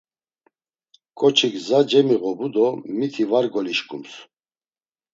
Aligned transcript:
K̆oçik 1.19 1.53
gza 1.65 1.79
cemiğobu 1.89 2.47
do 2.53 2.67
miti 2.97 3.23
var 3.31 3.45
golişǩums. 3.53 4.13